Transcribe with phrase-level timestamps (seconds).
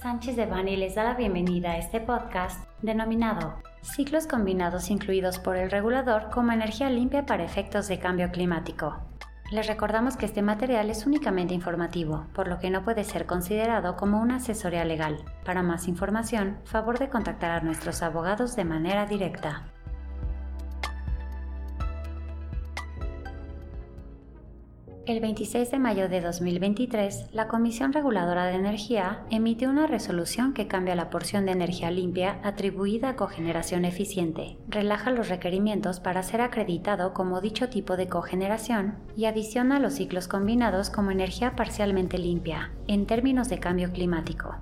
[0.00, 5.58] Sánchez de Bani les da la bienvenida a este podcast denominado Ciclos combinados incluidos por
[5.58, 8.96] el regulador como energía limpia para efectos de cambio climático.
[9.52, 13.96] Les recordamos que este material es únicamente informativo, por lo que no puede ser considerado
[13.96, 15.22] como una asesoría legal.
[15.44, 19.66] Para más información, favor de contactar a nuestros abogados de manera directa.
[25.10, 30.68] El 26 de mayo de 2023, la Comisión Reguladora de Energía emitió una resolución que
[30.68, 36.42] cambia la porción de energía limpia atribuida a cogeneración eficiente, relaja los requerimientos para ser
[36.42, 42.70] acreditado como dicho tipo de cogeneración y adiciona los ciclos combinados como energía parcialmente limpia,
[42.86, 44.54] en términos de cambio climático.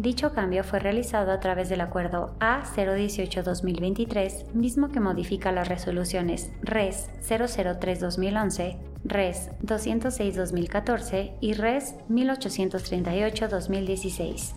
[0.00, 7.10] Dicho cambio fue realizado a través del acuerdo A018-2023, mismo que modifica las resoluciones RES
[7.28, 14.54] 003-2011, RES 206-2014 y RES 1838-2016.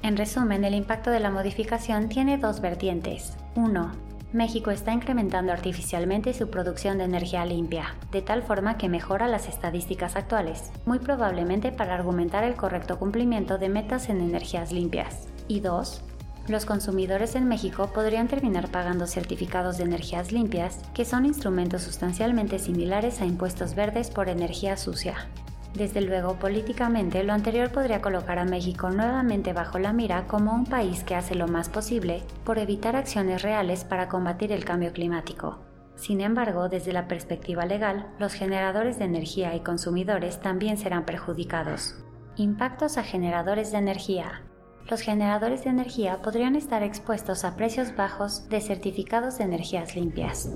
[0.00, 3.36] En resumen, el impacto de la modificación tiene dos vertientes.
[3.56, 9.26] 1 México está incrementando artificialmente su producción de energía limpia, de tal forma que mejora
[9.26, 15.28] las estadísticas actuales, muy probablemente para argumentar el correcto cumplimiento de metas en energías limpias.
[15.48, 16.02] Y 2.
[16.46, 22.58] Los consumidores en México podrían terminar pagando certificados de energías limpias, que son instrumentos sustancialmente
[22.58, 25.26] similares a impuestos verdes por energía sucia.
[25.74, 30.64] Desde luego, políticamente, lo anterior podría colocar a México nuevamente bajo la mira como un
[30.64, 35.58] país que hace lo más posible por evitar acciones reales para combatir el cambio climático.
[35.94, 41.96] Sin embargo, desde la perspectiva legal, los generadores de energía y consumidores también serán perjudicados.
[42.36, 44.42] Impactos a generadores de energía.
[44.88, 50.48] Los generadores de energía podrían estar expuestos a precios bajos de certificados de energías limpias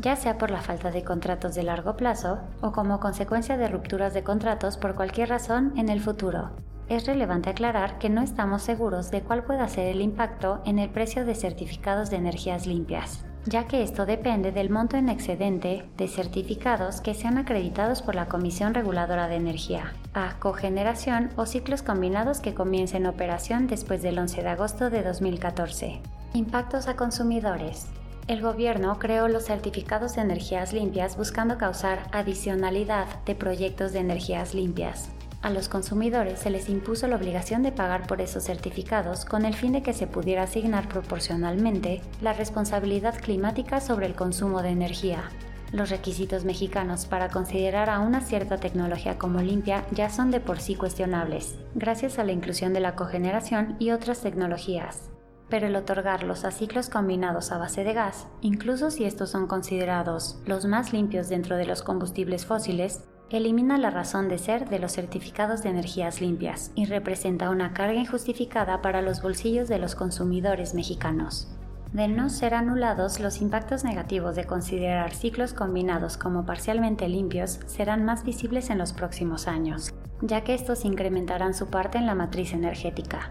[0.00, 4.14] ya sea por la falta de contratos de largo plazo o como consecuencia de rupturas
[4.14, 6.50] de contratos por cualquier razón en el futuro.
[6.88, 10.90] Es relevante aclarar que no estamos seguros de cuál pueda ser el impacto en el
[10.90, 16.08] precio de certificados de energías limpias, ya que esto depende del monto en excedente de
[16.08, 22.40] certificados que sean acreditados por la Comisión Reguladora de Energía, a cogeneración o ciclos combinados
[22.40, 26.00] que comiencen operación después del 11 de agosto de 2014.
[26.34, 27.86] Impactos a consumidores.
[28.30, 34.54] El gobierno creó los certificados de energías limpias buscando causar adicionalidad de proyectos de energías
[34.54, 35.08] limpias.
[35.42, 39.54] A los consumidores se les impuso la obligación de pagar por esos certificados con el
[39.54, 45.24] fin de que se pudiera asignar proporcionalmente la responsabilidad climática sobre el consumo de energía.
[45.72, 50.60] Los requisitos mexicanos para considerar a una cierta tecnología como limpia ya son de por
[50.60, 55.10] sí cuestionables, gracias a la inclusión de la cogeneración y otras tecnologías
[55.50, 60.40] pero el otorgarlos a ciclos combinados a base de gas, incluso si estos son considerados
[60.46, 64.92] los más limpios dentro de los combustibles fósiles, elimina la razón de ser de los
[64.92, 70.74] certificados de energías limpias y representa una carga injustificada para los bolsillos de los consumidores
[70.74, 71.48] mexicanos.
[71.92, 78.04] De no ser anulados, los impactos negativos de considerar ciclos combinados como parcialmente limpios serán
[78.04, 82.52] más visibles en los próximos años, ya que estos incrementarán su parte en la matriz
[82.52, 83.30] energética.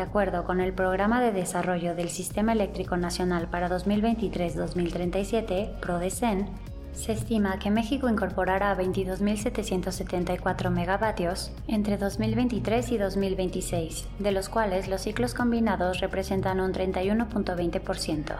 [0.00, 6.46] De acuerdo con el Programa de Desarrollo del Sistema Eléctrico Nacional para 2023-2037, PRODECEN,
[6.94, 15.02] se estima que México incorporará 22.774 megavatios entre 2023 y 2026, de los cuales los
[15.02, 18.36] ciclos combinados representan un 31.20%.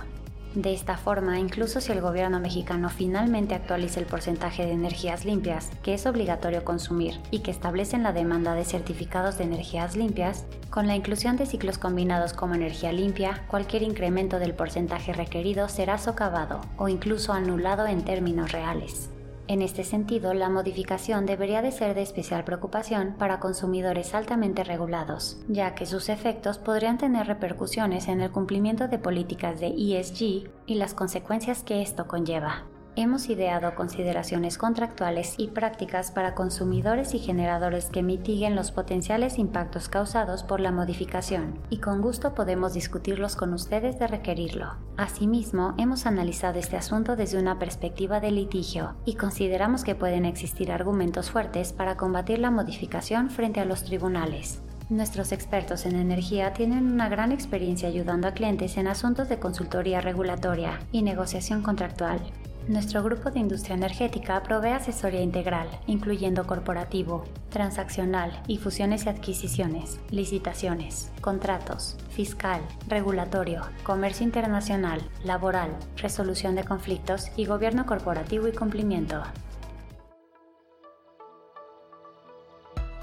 [0.54, 5.70] De esta forma, incluso si el gobierno mexicano finalmente actualiza el porcentaje de energías limpias
[5.84, 10.88] que es obligatorio consumir y que establecen la demanda de certificados de energías limpias, con
[10.88, 16.60] la inclusión de ciclos combinados como energía limpia, cualquier incremento del porcentaje requerido será socavado
[16.76, 19.09] o incluso anulado en términos reales.
[19.50, 25.38] En este sentido, la modificación debería de ser de especial preocupación para consumidores altamente regulados,
[25.48, 30.74] ya que sus efectos podrían tener repercusiones en el cumplimiento de políticas de ESG y
[30.76, 32.62] las consecuencias que esto conlleva
[32.96, 39.88] hemos ideado consideraciones contractuales y prácticas para consumidores y generadores que mitiguen los potenciales impactos
[39.88, 44.76] causados por la modificación, y con gusto podemos discutirlos con ustedes de requerirlo.
[44.96, 50.72] Asimismo, hemos analizado este asunto desde una perspectiva de litigio y consideramos que pueden existir
[50.72, 54.62] argumentos fuertes para combatir la modificación frente a los tribunales.
[54.90, 60.00] Nuestros expertos en energía tienen una gran experiencia ayudando a clientes en asuntos de consultoría
[60.00, 62.20] regulatoria y negociación contractual
[62.68, 69.98] nuestro grupo de industria energética provee asesoría integral, incluyendo corporativo, transaccional y fusiones y adquisiciones,
[70.10, 79.22] licitaciones, contratos, fiscal, regulatorio, comercio internacional, laboral, resolución de conflictos y gobierno corporativo y cumplimiento.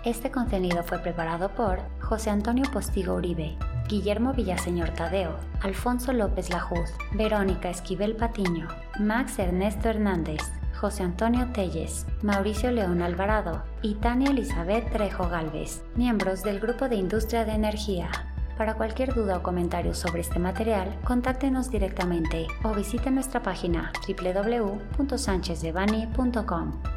[0.06, 3.57] Este contenido fue preparado por José Antonio Postigo Uribe,
[3.88, 8.68] Guillermo Villaseñor Tadeo, Alfonso López Lajuz, Verónica Esquivel Patiño,
[9.00, 10.42] Max Ernesto Hernández,
[10.75, 16.98] José Antonio Telles, Mauricio León Alvarado y Tania Elizabeth Trejo Galvez, miembros del Grupo de
[16.98, 18.10] Industria de Energía.
[18.57, 26.97] Para cualquier duda o comentario sobre este material, contáctenos directamente o visite nuestra página www.sanchezdevani.com.